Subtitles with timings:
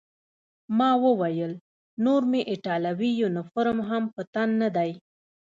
[0.77, 1.53] ما وویل:
[2.05, 4.91] نور مې ایټالوي یونیفورم هم په تن نه دی.